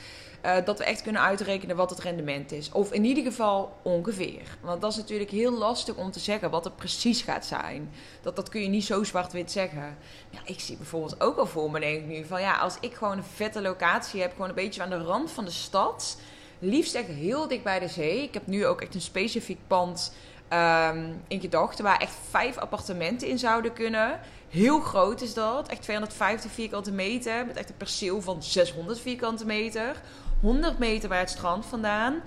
Uh, 0.46 0.56
dat 0.66 0.78
we 0.78 0.84
echt 0.84 1.02
kunnen 1.02 1.22
uitrekenen 1.22 1.76
wat 1.76 1.90
het 1.90 2.00
rendement 2.00 2.52
is. 2.52 2.72
Of 2.72 2.92
in 2.92 3.06
ieder 3.06 3.24
geval 3.24 3.78
ongeveer. 3.82 4.58
Want 4.62 4.82
dat 4.82 4.92
is 4.92 4.98
natuurlijk 4.98 5.32
heel 5.32 5.52
lastig 5.52 5.96
om 5.96 6.12
te 6.12 6.20
zeggen 6.20 6.50
wat 6.50 6.64
het 6.64 6.76
precies 6.76 7.22
gaat 7.22 7.46
zijn. 7.46 7.92
Dat, 8.22 8.36
dat 8.36 8.50
kun 8.50 8.62
je 8.62 8.68
niet 8.68 8.86
zo 8.86 9.04
zwart-wit 9.04 9.52
zeggen. 9.52 9.98
Ja, 10.30 10.40
ik 10.46 10.60
zie 10.60 10.78
bijvoorbeeld 10.78 11.22
ook 11.22 11.38
al 11.38 11.46
voor 11.46 11.72
me, 11.72 11.80
denk 11.80 11.98
ik 11.98 12.06
nu, 12.06 12.26
van 12.26 12.42
ja, 12.42 12.58
als 12.58 12.78
ik 12.80 12.94
gewoon 12.94 13.18
een 13.18 13.24
vette 13.24 13.62
locatie 13.62 14.22
heb, 14.22 14.32
gewoon 14.32 14.50
een 14.50 14.56
beetje 14.56 14.82
aan 14.82 14.90
de 14.90 15.04
rand 15.04 15.32
van 15.32 15.46
de 15.46 15.52
stad. 15.52 16.18
Liefst 16.60 16.96
echt 16.96 17.08
heel 17.08 17.48
dicht 17.48 17.64
bij 17.64 17.80
de 17.80 17.88
zee. 17.88 18.24
Ik 18.24 18.34
heb 18.34 18.48
nu 18.48 18.66
ook 18.66 18.82
echt 18.82 18.96
een 18.96 19.02
specifiek 19.02 19.60
pand 19.68 20.14
um, 20.54 21.22
in 21.28 21.40
gedachten 21.40 21.84
waar 21.84 22.00
echt 22.00 22.16
vijf 22.30 22.58
appartementen 22.58 23.28
in 23.28 23.40
zouden 23.40 23.74
kunnen. 23.74 24.20
Heel 24.50 24.80
groot 24.80 25.22
is 25.22 25.34
dat. 25.34 25.68
Echt 25.68 25.82
250 25.82 26.52
vierkante 26.52 26.92
meter. 26.92 27.46
Met 27.46 27.58
echt 27.58 27.70
een 27.70 27.78
perceel 27.78 28.22
van 28.22 28.44
600 28.44 29.00
vierkante 29.00 29.46
meter. 29.46 30.02
100 30.42 30.80
meter 30.80 31.10
bij 31.10 31.20
het 31.20 31.30
strand 31.30 31.66
vandaan. 31.66 32.22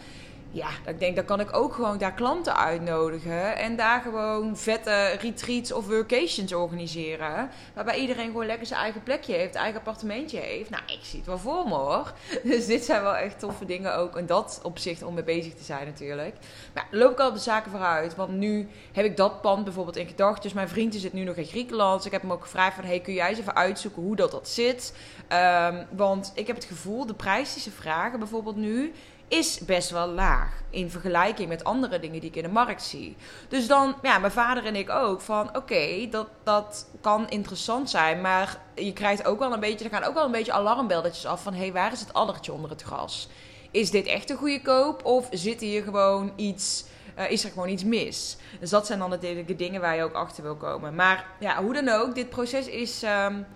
Ja, 0.52 0.68
ik 0.86 0.98
denk, 0.98 1.16
dan 1.16 1.24
kan 1.24 1.40
ik 1.40 1.56
ook 1.56 1.74
gewoon 1.74 1.98
daar 1.98 2.12
klanten 2.12 2.56
uitnodigen. 2.56 3.56
En 3.56 3.76
daar 3.76 4.00
gewoon 4.00 4.56
vette 4.56 5.16
retreats 5.20 5.72
of 5.72 5.86
workations 5.86 6.52
organiseren. 6.52 7.50
Waarbij 7.74 7.98
iedereen 7.98 8.26
gewoon 8.26 8.46
lekker 8.46 8.66
zijn 8.66 8.80
eigen 8.80 9.02
plekje 9.02 9.34
heeft, 9.34 9.54
eigen 9.54 9.78
appartementje 9.78 10.38
heeft. 10.38 10.70
Nou, 10.70 10.82
ik 10.86 10.98
zie 11.02 11.18
het 11.18 11.28
wel 11.28 11.38
voor 11.38 11.68
me 11.68 11.74
hoor. 11.74 12.12
Dus 12.50 12.66
dit 12.66 12.84
zijn 12.84 13.02
wel 13.02 13.16
echt 13.16 13.38
toffe 13.38 13.64
dingen 13.64 13.96
ook. 13.96 14.16
In 14.16 14.26
dat 14.26 14.60
opzicht 14.62 15.02
om 15.02 15.14
mee 15.14 15.24
bezig 15.24 15.54
te 15.54 15.64
zijn 15.64 15.86
natuurlijk. 15.86 16.36
Maar 16.74 16.86
loop 16.90 17.12
ik 17.12 17.20
al 17.20 17.32
de 17.32 17.38
zaken 17.38 17.70
vooruit. 17.70 18.16
Want 18.16 18.30
nu 18.30 18.68
heb 18.92 19.04
ik 19.04 19.16
dat 19.16 19.40
pand 19.40 19.64
bijvoorbeeld 19.64 19.96
in 19.96 20.06
gedachten. 20.06 20.42
Dus 20.42 20.52
mijn 20.52 20.68
vriend 20.68 20.94
zit 20.94 21.12
nu 21.12 21.24
nog 21.24 21.36
in 21.36 21.44
Griekenland. 21.44 21.96
Dus 21.96 22.06
ik 22.06 22.12
heb 22.12 22.22
hem 22.22 22.32
ook 22.32 22.42
gevraagd 22.42 22.74
van, 22.74 22.84
hey, 22.84 23.00
kun 23.00 23.14
jij 23.14 23.28
eens 23.28 23.38
even 23.38 23.56
uitzoeken 23.56 24.02
hoe 24.02 24.16
dat, 24.16 24.30
dat 24.30 24.48
zit? 24.48 24.94
Um, 25.32 25.86
want 25.90 26.32
ik 26.34 26.46
heb 26.46 26.56
het 26.56 26.64
gevoel, 26.64 27.06
de 27.06 27.14
prijs 27.14 27.52
die 27.52 27.62
ze 27.62 27.70
vragen 27.70 28.18
bijvoorbeeld 28.18 28.56
nu 28.56 28.92
is 29.30 29.58
best 29.58 29.90
wel 29.90 30.08
laag. 30.08 30.62
In 30.70 30.90
vergelijking 30.90 31.48
met 31.48 31.64
andere 31.64 32.00
dingen 32.00 32.20
die 32.20 32.30
ik 32.30 32.36
in 32.36 32.42
de 32.42 32.48
markt 32.48 32.82
zie. 32.82 33.16
Dus 33.48 33.66
dan, 33.66 33.94
ja, 34.02 34.18
mijn 34.18 34.32
vader 34.32 34.66
en 34.66 34.76
ik 34.76 34.90
ook. 34.90 35.20
Van 35.20 35.56
oké, 35.56 36.08
dat, 36.10 36.28
dat 36.42 36.86
kan 37.00 37.28
interessant 37.28 37.90
zijn. 37.90 38.20
Maar 38.20 38.60
je 38.74 38.92
krijgt 38.92 39.24
ook 39.24 39.38
wel 39.38 39.52
een 39.52 39.60
beetje, 39.60 39.84
er 39.84 39.90
gaan 39.90 40.04
ook 40.04 40.14
wel 40.14 40.24
een 40.24 40.30
beetje 40.30 40.52
alarmbelletjes 40.52 41.26
af. 41.26 41.42
Van 41.42 41.52
hé, 41.52 41.60
hey, 41.60 41.72
waar 41.72 41.92
is 41.92 42.00
het 42.00 42.12
allertje 42.12 42.52
onder 42.52 42.70
het 42.70 42.82
gras? 42.82 43.28
Is 43.70 43.90
dit 43.90 44.06
echt 44.06 44.30
een 44.30 44.36
goede 44.36 44.62
koop? 44.62 45.04
Of 45.04 45.28
zit 45.30 45.60
hier 45.60 45.82
gewoon 45.82 46.32
iets. 46.36 46.84
Uh, 47.18 47.30
is 47.30 47.44
er 47.44 47.50
gewoon 47.50 47.68
iets 47.68 47.84
mis? 47.84 48.36
Dus 48.60 48.70
dat 48.70 48.86
zijn 48.86 48.98
dan 48.98 49.10
de 49.10 49.54
dingen 49.56 49.80
waar 49.80 49.96
je 49.96 50.02
ook 50.02 50.14
achter 50.14 50.42
wil 50.42 50.56
komen. 50.56 50.94
Maar 50.94 51.26
ja, 51.40 51.62
hoe 51.62 51.74
dan 51.74 51.88
ook, 51.88 52.14
dit 52.14 52.28
proces 52.28 52.66
is 52.66 53.02
um, 53.02 53.46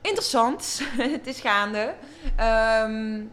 interessant. 0.00 0.80
het 0.96 1.26
is 1.26 1.40
gaande. 1.40 1.94
Um, 2.84 3.32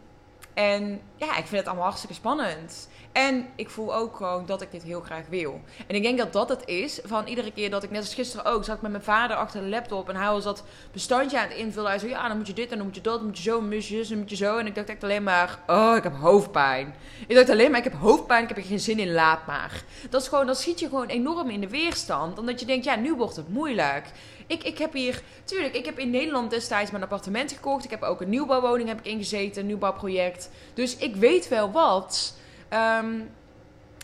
en 0.53 1.01
ja, 1.15 1.29
ik 1.37 1.45
vind 1.45 1.57
het 1.57 1.65
allemaal 1.65 1.85
hartstikke 1.85 2.15
spannend. 2.15 2.89
En 3.11 3.47
ik 3.55 3.69
voel 3.69 3.95
ook 3.95 4.15
gewoon 4.15 4.45
dat 4.45 4.61
ik 4.61 4.71
dit 4.71 4.83
heel 4.83 5.01
graag 5.01 5.25
wil. 5.29 5.61
En 5.87 5.95
ik 5.95 6.03
denk 6.03 6.17
dat 6.17 6.33
dat 6.33 6.49
het 6.49 6.67
is. 6.67 6.99
Van 7.03 7.27
iedere 7.27 7.51
keer 7.51 7.69
dat 7.69 7.83
ik, 7.83 7.91
net 7.91 8.01
als 8.01 8.13
gisteren 8.13 8.45
ook, 8.45 8.63
zat 8.63 8.75
ik 8.75 8.81
met 8.81 8.91
mijn 8.91 9.03
vader 9.03 9.37
achter 9.37 9.61
de 9.61 9.67
laptop. 9.67 10.09
En 10.09 10.15
hij 10.15 10.31
was 10.31 10.43
dat 10.43 10.63
bestandje 10.91 11.39
aan 11.39 11.47
het 11.47 11.57
invullen. 11.57 11.89
Hij 11.89 11.99
zei, 11.99 12.11
ja, 12.11 12.27
dan 12.27 12.37
moet 12.37 12.47
je 12.47 12.53
dit 12.53 12.71
en 12.71 12.77
dan 12.77 12.85
moet 12.85 12.95
je 12.95 13.01
dat. 13.01 13.17
Dan 13.17 13.25
moet 13.25 13.37
je 13.37 13.43
zo, 13.43 13.59
dan 13.59 13.69
moet 13.69 13.87
je 13.87 14.05
dan 14.07 14.17
moet 14.17 14.29
je 14.29 14.35
zo. 14.35 14.57
En 14.57 14.67
ik 14.67 14.75
dacht 14.75 14.89
echt 14.89 15.03
alleen 15.03 15.23
maar, 15.23 15.59
oh, 15.67 15.93
ik 15.97 16.03
heb 16.03 16.15
hoofdpijn. 16.15 16.95
Ik 17.27 17.35
dacht 17.35 17.49
alleen 17.49 17.69
maar, 17.71 17.79
ik 17.79 17.91
heb 17.91 17.99
hoofdpijn, 17.99 18.41
ik 18.41 18.47
heb 18.47 18.57
er 18.57 18.63
geen 18.63 18.79
zin 18.79 18.99
in, 18.99 19.11
laat 19.11 19.47
maar. 19.47 19.83
Dat 20.09 20.21
is 20.21 20.27
gewoon, 20.27 20.45
dan 20.45 20.55
schiet 20.55 20.79
je 20.79 20.87
gewoon 20.87 21.07
enorm 21.07 21.49
in 21.49 21.61
de 21.61 21.69
weerstand. 21.69 22.39
Omdat 22.39 22.59
je 22.59 22.65
denkt, 22.65 22.85
ja, 22.85 22.95
nu 22.95 23.15
wordt 23.15 23.35
het 23.35 23.49
moeilijk. 23.49 24.05
Ik, 24.47 24.63
ik 24.63 24.77
heb 24.77 24.93
hier, 24.93 25.21
tuurlijk, 25.43 25.75
ik 25.75 25.85
heb 25.85 25.99
in 25.99 26.09
Nederland 26.09 26.49
destijds 26.49 26.91
mijn 26.91 27.03
appartement 27.03 27.51
gekocht. 27.51 27.83
Ik 27.83 27.89
heb 27.89 28.01
ook 28.01 28.21
een 28.21 28.29
nieuwbouwwoning 28.29 28.89
heb 28.89 28.99
ik 28.99 29.05
ingezeten, 29.05 29.61
een 29.61 29.67
nieuwbouwproject. 29.67 30.49
Dus 30.73 30.97
ik 30.97 31.15
weet 31.15 31.47
wel 31.47 31.71
wat. 31.71 32.39
Um, 32.73 33.29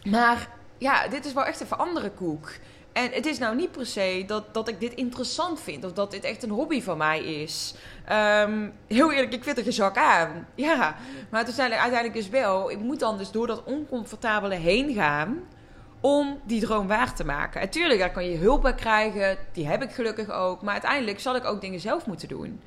maar 0.10 0.50
ja, 0.78 1.08
dit 1.08 1.26
is 1.26 1.34
wel 1.34 1.46
echt 1.46 1.62
even 1.62 1.78
andere 1.78 2.12
koek. 2.12 2.52
En 2.94 3.12
het 3.12 3.26
is 3.26 3.38
nou 3.38 3.56
niet 3.56 3.72
per 3.72 3.86
se 3.86 4.24
dat, 4.28 4.54
dat 4.54 4.68
ik 4.68 4.80
dit 4.80 4.94
interessant 4.94 5.62
vind 5.62 5.84
of 5.84 5.94
dat 5.94 6.12
dit 6.12 6.24
echt 6.24 6.44
een 6.44 6.50
hobby 6.50 6.82
van 6.82 6.98
mij 6.98 7.20
is. 7.20 7.76
Um, 8.12 8.74
heel 8.88 9.12
eerlijk, 9.12 9.34
ik 9.34 9.44
vind 9.44 9.58
er 9.58 9.64
gezak 9.64 9.98
aan. 9.98 10.48
Ja, 10.56 10.96
maar 11.30 11.40
het 11.40 11.50
is 11.50 11.60
uiteindelijk 11.60 12.28
wel, 12.32 12.72
ik 12.72 12.80
moet 12.80 13.00
dan 13.00 13.18
dus 13.18 13.32
door 13.32 13.48
dat 13.48 13.64
oncomfortabele 13.64 14.56
heen 14.56 14.94
gaan 14.94 15.48
om 16.00 16.40
die 16.44 16.62
droom 16.62 16.88
waar 16.88 17.14
te 17.14 17.26
maken. 17.26 17.62
Natuurlijk, 17.62 18.00
daar 18.00 18.12
kan 18.12 18.30
je 18.30 18.38
hulp 18.38 18.62
bij 18.62 18.76
krijgen. 18.76 19.38
Die 19.52 19.68
heb 19.68 19.84
ik 19.84 19.92
gelukkig 19.92 20.30
ook. 20.30 20.62
Maar 20.62 20.74
uiteindelijk 20.74 21.20
zal 21.20 21.36
ik 21.36 21.46
ook 21.46 21.62
dingen 21.62 21.80
zelf 21.80 22.06
moeten 22.06 22.28
doen. 22.28 22.62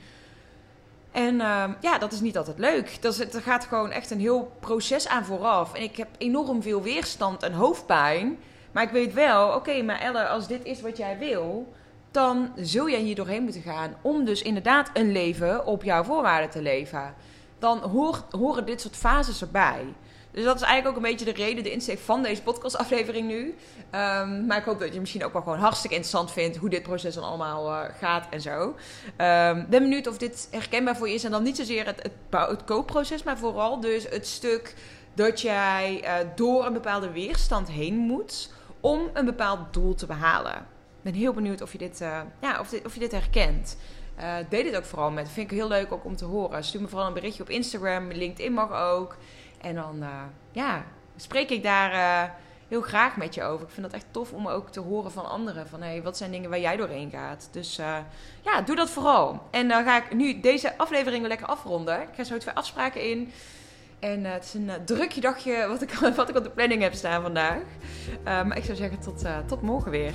En 1.10 1.34
uh, 1.34 1.64
ja, 1.80 1.98
dat 1.98 2.12
is 2.12 2.20
niet 2.20 2.36
altijd 2.36 2.58
leuk. 2.58 3.02
Dat 3.02 3.18
er 3.18 3.42
gaat 3.42 3.64
gewoon 3.64 3.90
echt 3.90 4.10
een 4.10 4.20
heel 4.20 4.52
proces 4.60 5.08
aan 5.08 5.24
vooraf. 5.24 5.74
En 5.74 5.82
ik 5.82 5.96
heb 5.96 6.08
enorm 6.18 6.62
veel 6.62 6.82
weerstand 6.82 7.42
en 7.42 7.52
hoofdpijn. 7.52 8.38
Maar 8.72 8.82
ik 8.82 8.90
weet 8.90 9.12
wel, 9.12 9.54
oké, 9.54 9.82
maar 9.82 10.00
Elle, 10.00 10.28
als 10.28 10.46
dit 10.46 10.64
is 10.64 10.80
wat 10.80 10.96
jij 10.96 11.18
wil, 11.18 11.72
dan 12.10 12.52
zul 12.56 12.90
jij 12.90 13.00
hier 13.00 13.14
doorheen 13.14 13.42
moeten 13.42 13.62
gaan. 13.62 13.94
Om 14.02 14.24
dus 14.24 14.42
inderdaad 14.42 14.90
een 14.92 15.12
leven 15.12 15.66
op 15.66 15.84
jouw 15.84 16.04
voorwaarden 16.04 16.50
te 16.50 16.62
leven. 16.62 17.14
Dan 17.58 17.78
horen 18.30 18.66
dit 18.66 18.80
soort 18.80 18.96
fases 18.96 19.40
erbij. 19.40 19.84
Dus 20.32 20.44
dat 20.44 20.56
is 20.56 20.62
eigenlijk 20.62 20.88
ook 20.88 21.04
een 21.04 21.10
beetje 21.10 21.24
de 21.24 21.42
reden, 21.42 21.64
de 21.64 21.70
insteek 21.70 21.98
van 21.98 22.22
deze 22.22 22.42
podcastaflevering 22.42 23.28
nu. 23.28 23.54
Um, 23.94 24.46
maar 24.46 24.58
ik 24.58 24.64
hoop 24.64 24.78
dat 24.78 24.94
je 24.94 25.00
misschien 25.00 25.24
ook 25.24 25.32
wel 25.32 25.42
gewoon 25.42 25.58
hartstikke 25.58 25.96
interessant 25.96 26.32
vindt 26.32 26.56
hoe 26.56 26.68
dit 26.68 26.82
proces 26.82 27.14
dan 27.14 27.24
allemaal 27.24 27.68
uh, 27.68 27.80
gaat 27.98 28.26
en 28.30 28.40
zo. 28.40 28.62
Um, 28.62 28.74
ben 29.68 29.82
benieuwd 29.82 30.06
of 30.06 30.18
dit 30.18 30.48
herkenbaar 30.50 30.96
voor 30.96 31.08
je 31.08 31.14
is. 31.14 31.24
En 31.24 31.30
dan 31.30 31.42
niet 31.42 31.56
zozeer 31.56 31.86
het, 31.86 32.02
het, 32.30 32.64
koopproces, 32.64 33.22
maar 33.22 33.38
vooral 33.38 33.80
dus 33.80 34.08
het 34.08 34.26
stuk 34.26 34.74
dat 35.14 35.40
jij 35.40 36.02
uh, 36.04 36.28
door 36.36 36.66
een 36.66 36.72
bepaalde 36.72 37.10
weerstand 37.10 37.70
heen 37.70 37.96
moet 37.96 38.52
om 38.80 39.10
een 39.12 39.24
bepaald 39.24 39.72
doel 39.72 39.94
te 39.94 40.06
behalen. 40.06 40.54
Ik 40.56 41.02
ben 41.02 41.14
heel 41.14 41.32
benieuwd 41.32 41.62
of 41.62 41.72
je 41.72 41.78
dit, 41.78 42.00
uh, 42.00 42.20
ja, 42.40 42.60
of 42.60 42.72
of 42.84 42.94
je 42.94 43.00
dit 43.00 43.12
herkent. 43.12 43.76
Uh, 44.18 44.34
deel 44.48 44.62
dit 44.62 44.76
ook 44.76 44.84
vooral 44.84 45.10
met. 45.10 45.28
Vind 45.28 45.50
ik 45.50 45.56
heel 45.56 45.68
leuk 45.68 45.92
ook 45.92 46.04
om 46.04 46.16
te 46.16 46.24
horen. 46.24 46.64
Stuur 46.64 46.80
me 46.80 46.88
vooral 46.88 47.06
een 47.06 47.14
berichtje 47.14 47.42
op 47.42 47.48
Instagram. 47.48 48.12
LinkedIn 48.12 48.52
mag 48.52 48.72
ook. 48.72 49.16
En 49.60 49.74
dan 49.74 49.96
uh, 50.00 50.22
ja, 50.52 50.84
spreek 51.16 51.50
ik 51.50 51.62
daar 51.62 51.92
uh, 51.92 52.30
heel 52.68 52.80
graag 52.80 53.16
met 53.16 53.34
je 53.34 53.42
over. 53.42 53.66
Ik 53.66 53.72
vind 53.72 53.86
dat 53.86 53.94
echt 53.94 54.06
tof 54.10 54.32
om 54.32 54.48
ook 54.48 54.70
te 54.70 54.80
horen 54.80 55.12
van 55.12 55.30
anderen. 55.30 55.68
Van 55.68 55.82
hey, 55.82 56.02
wat 56.02 56.16
zijn 56.16 56.30
dingen 56.30 56.50
waar 56.50 56.60
jij 56.60 56.76
doorheen 56.76 57.10
gaat. 57.10 57.48
Dus 57.52 57.78
uh, 57.78 57.96
ja, 58.40 58.60
doe 58.60 58.76
dat 58.76 58.90
vooral. 58.90 59.42
En 59.50 59.68
dan 59.68 59.84
ga 59.84 59.96
ik 59.96 60.14
nu 60.14 60.40
deze 60.40 60.78
aflevering 60.78 61.26
lekker 61.26 61.46
afronden. 61.46 62.00
Ik 62.00 62.08
ga 62.16 62.24
zo 62.24 62.38
twee 62.38 62.54
afspraken 62.54 63.10
in. 63.10 63.32
En 63.98 64.24
het 64.24 64.44
is 64.44 64.54
een 64.54 64.70
drukje 64.84 65.20
dagje 65.20 65.66
wat 65.68 65.82
ik, 65.82 65.92
wat 66.16 66.28
ik 66.28 66.36
op 66.36 66.44
de 66.44 66.50
planning 66.50 66.82
heb 66.82 66.94
staan 66.94 67.22
vandaag. 67.22 67.62
maar 68.24 68.56
ik 68.56 68.64
zou 68.64 68.76
zeggen 68.76 68.98
tot, 69.00 69.24
tot 69.46 69.62
morgen 69.62 69.90
weer. 69.90 70.14